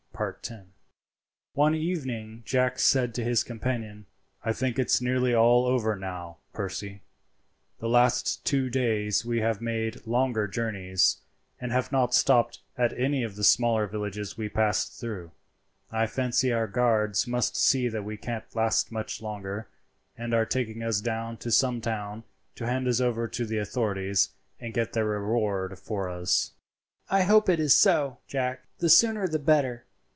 One 1.55 1.73
evening 1.73 2.43
Jack 2.45 2.77
said 2.77 3.15
to 3.15 3.23
his 3.23 3.43
companion, 3.43 4.05
"I 4.43 4.53
think 4.53 4.77
it's 4.77 5.01
nearly 5.01 5.33
all 5.33 5.65
over 5.65 5.95
now, 5.95 6.37
Percy. 6.53 7.01
The 7.79 7.89
last 7.89 8.45
two 8.45 8.69
days 8.69 9.25
we 9.25 9.39
have 9.39 9.61
made 9.63 10.05
longer 10.05 10.47
journeys, 10.47 11.17
and 11.59 11.71
have 11.71 11.91
not 11.91 12.13
stopped 12.13 12.59
at 12.77 12.93
any 12.95 13.23
of 13.23 13.35
the 13.35 13.43
smaller 13.43 13.87
villages 13.87 14.37
we 14.37 14.47
passed 14.47 14.99
through. 14.99 15.31
I 15.91 16.05
fancy 16.05 16.53
our 16.53 16.67
guards 16.67 17.25
must 17.25 17.55
see 17.57 17.87
that 17.87 18.03
we 18.05 18.15
can't 18.15 18.45
last 18.55 18.91
much 18.91 19.23
longer, 19.23 19.69
and 20.15 20.35
are 20.35 20.45
taking 20.45 20.83
us 20.83 21.01
down 21.01 21.37
to 21.37 21.49
some 21.51 21.81
town 21.81 22.25
to 22.57 22.67
hand 22.67 22.87
us 22.87 23.01
over 23.01 23.27
to 23.29 23.43
the 23.43 23.57
authorities 23.57 24.29
and 24.59 24.71
get 24.71 24.93
their 24.93 25.05
reward 25.07 25.79
for 25.79 26.09
us." 26.09 26.51
"I 27.09 27.23
hope 27.23 27.49
it 27.49 27.59
is 27.59 27.73
so, 27.73 28.19
Jack; 28.27 28.67
the 28.77 28.87
sooner 28.87 29.27
the 29.27 29.39
better. 29.39 29.85